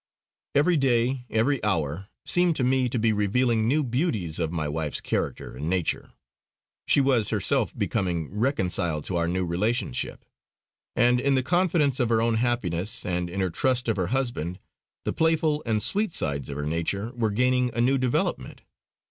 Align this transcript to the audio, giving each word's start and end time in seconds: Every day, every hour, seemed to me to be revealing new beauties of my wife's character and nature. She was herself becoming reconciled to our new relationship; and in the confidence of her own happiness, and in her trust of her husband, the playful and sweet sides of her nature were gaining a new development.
Every 0.55 0.77
day, 0.77 1.27
every 1.29 1.63
hour, 1.63 2.07
seemed 2.25 2.55
to 2.55 2.63
me 2.63 2.89
to 2.89 2.97
be 2.97 3.13
revealing 3.13 3.67
new 3.67 3.83
beauties 3.83 4.39
of 4.39 4.51
my 4.51 4.67
wife's 4.67 4.99
character 4.99 5.55
and 5.55 5.69
nature. 5.69 6.09
She 6.87 6.99
was 6.99 7.29
herself 7.29 7.77
becoming 7.77 8.33
reconciled 8.35 9.03
to 9.03 9.17
our 9.17 9.27
new 9.27 9.45
relationship; 9.45 10.25
and 10.95 11.19
in 11.21 11.35
the 11.35 11.43
confidence 11.43 11.99
of 11.99 12.09
her 12.09 12.19
own 12.19 12.37
happiness, 12.37 13.05
and 13.05 13.29
in 13.29 13.41
her 13.41 13.51
trust 13.51 13.87
of 13.87 13.97
her 13.97 14.07
husband, 14.07 14.57
the 15.05 15.13
playful 15.13 15.61
and 15.67 15.83
sweet 15.83 16.15
sides 16.15 16.49
of 16.49 16.57
her 16.57 16.65
nature 16.65 17.11
were 17.13 17.29
gaining 17.29 17.69
a 17.75 17.79
new 17.79 17.99
development. 17.99 18.61